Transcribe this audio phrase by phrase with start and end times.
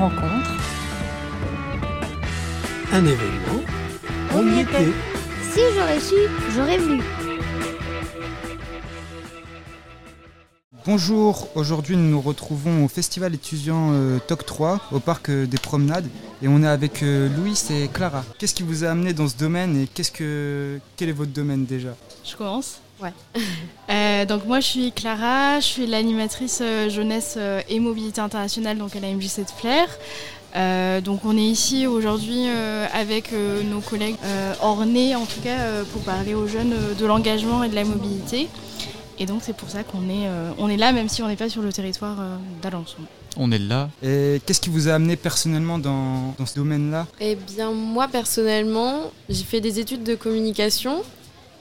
[0.00, 0.50] rencontre,
[2.92, 3.60] Un événement.
[4.34, 4.92] On y était.
[5.52, 6.14] Si j'aurais su,
[6.54, 7.02] j'aurais voulu.
[10.86, 15.58] Bonjour, aujourd'hui nous nous retrouvons au festival étudiant euh, TOC 3 au parc euh, des
[15.58, 16.06] promenades
[16.42, 18.24] et on est avec euh, Louis et Clara.
[18.38, 21.66] Qu'est-ce qui vous a amené dans ce domaine et qu'est-ce que quel est votre domaine
[21.66, 21.90] déjà?
[22.24, 22.78] Je commence?
[23.02, 23.12] Ouais.
[23.90, 28.78] Euh, donc moi je suis Clara, je suis l'animatrice euh, jeunesse euh, et mobilité internationale
[28.78, 29.88] donc à la MJC de Flair.
[30.54, 35.40] Euh, donc on est ici aujourd'hui euh, avec euh, nos collègues euh, ornés en tout
[35.42, 38.48] cas euh, pour parler aux jeunes euh, de l'engagement et de la mobilité.
[39.20, 41.36] Et donc c'est pour ça qu'on est, euh, on est là même si on n'est
[41.36, 43.02] pas sur le territoire euh, d'Alençon.
[43.36, 43.88] On est là.
[44.02, 47.06] Et qu'est-ce qui vous a amené personnellement dans, dans ce domaine-là?
[47.20, 51.02] Eh bien, moi personnellement, j'ai fait des études de communication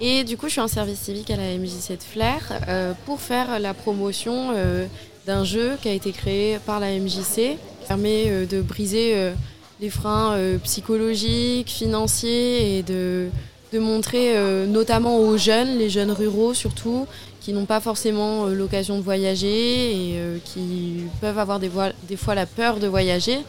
[0.00, 3.20] et du coup, je suis en service civique à la MJC de Flair euh, pour
[3.20, 4.86] faire la promotion euh,
[5.26, 7.56] d'un jeu qui a été créé par la MJC qui
[7.86, 9.32] permet euh, de briser euh,
[9.80, 13.28] les freins euh, psychologiques, financiers et de,
[13.74, 17.06] de montrer euh, notamment aux jeunes, les jeunes ruraux surtout,
[17.40, 21.70] qui n'ont pas forcément euh, l'occasion de voyager et euh, qui peuvent avoir des,
[22.08, 23.40] des fois la peur de voyager,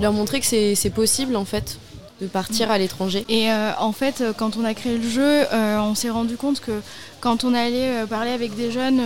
[0.00, 1.78] leur montrer que c'est possible en fait
[2.20, 3.24] de partir à l'étranger.
[3.28, 6.36] Et euh, en fait, euh, quand on a créé le jeu, euh, on s'est rendu
[6.36, 6.82] compte que
[7.20, 8.98] quand on allait parler avec des jeunes,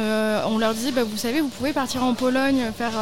[0.46, 2.92] on leur disait, bah, vous savez, vous pouvez partir en Pologne, faire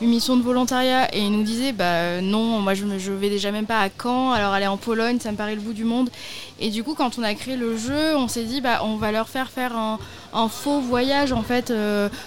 [0.00, 1.06] une mission de volontariat.
[1.14, 4.32] Et ils nous disaient, bah, non, moi je, je vais déjà même pas à Caen,
[4.32, 6.10] alors aller en Pologne, ça me paraît le bout du monde.
[6.58, 9.12] Et du coup, quand on a créé le jeu, on s'est dit, bah, on va
[9.12, 10.00] leur faire faire un,
[10.34, 11.72] un faux voyage, en fait,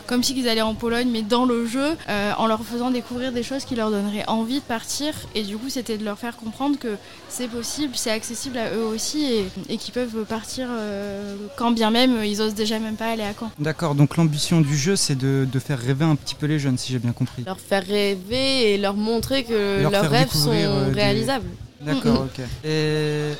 [0.07, 1.97] comme si ils allaient en Pologne, mais dans le jeu,
[2.37, 5.13] en leur faisant découvrir des choses qui leur donneraient envie de partir.
[5.35, 6.95] Et du coup, c'était de leur faire comprendre que
[7.29, 11.91] c'est possible, c'est accessible à eux aussi et, et qu'ils peuvent partir euh, quand bien
[11.91, 13.51] même euh, ils osent déjà même pas aller à Caen.
[13.59, 16.77] D'accord, donc l'ambition du jeu c'est de, de faire rêver un petit peu les jeunes
[16.77, 17.43] si j'ai bien compris.
[17.45, 21.47] Leur faire rêver et leur montrer que leur leurs rêves sont euh, des- réalisables.
[21.81, 22.43] D'accord, ok.
[22.65, 23.31] Et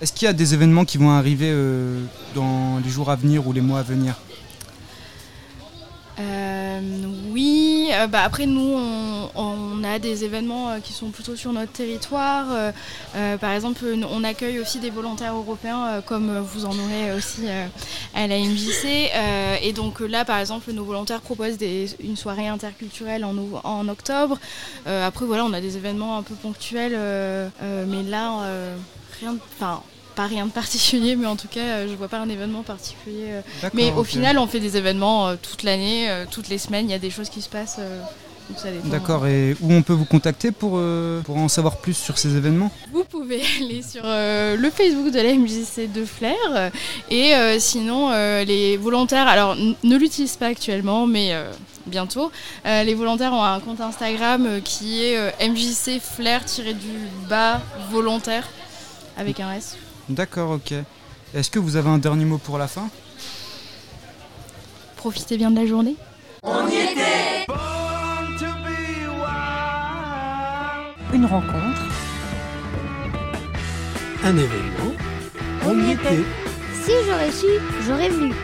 [0.00, 2.00] est-ce qu'il y a des événements qui vont arriver euh,
[2.34, 4.14] dans les jours à venir ou les mois à venir?
[6.20, 6.80] Euh,
[7.30, 8.74] oui, euh, bah après nous
[9.36, 12.46] on, a des événements euh, qui sont plutôt sur notre territoire.
[13.40, 17.42] Par exemple, on accueille aussi des volontaires européens comme vous en aurez aussi
[18.14, 19.10] à la MJC.
[19.62, 21.58] Et donc là, par exemple, nos volontaires proposent
[22.00, 23.34] une soirée interculturelle en,
[23.64, 24.38] en octobre.
[24.86, 26.98] Après voilà, on a des événements un peu ponctuels,
[27.62, 28.32] mais là
[29.20, 29.40] rien, de-
[30.18, 33.26] pas rien de particulier, mais en tout cas, euh, je vois pas un événement particulier.
[33.28, 36.90] euh, mais au final, on fait des événements euh, toute l'année, toutes les semaines, il
[36.90, 37.80] y a des choses qui se passent.
[38.86, 42.34] D'accord, et où on peut vous contacter pour, euh, pour en savoir plus sur ces
[42.34, 42.72] événements?
[42.90, 46.70] Vous pouvez aller sur euh, le Facebook de la MJC de Flair euh,
[47.10, 48.10] et sinon
[48.44, 51.34] les volontaires, alors ne l'utilisent pas actuellement, mais
[51.88, 52.30] bientôt.
[52.66, 58.46] Euh, les volontaires ont un compte Instagram euh, qui est euh, MJC Flair-du-bas volontaire
[59.16, 59.76] avec un S.
[60.08, 60.72] D'accord, ok.
[61.34, 62.88] Est-ce que vous avez un dernier mot pour la fin?
[64.96, 65.96] Profitez bien de la journée.
[71.12, 71.82] une rencontre,
[74.22, 74.92] Un événement.
[75.66, 76.22] On y était.
[76.84, 77.46] Si j'aurais su,
[77.86, 78.34] j'aurais voulu.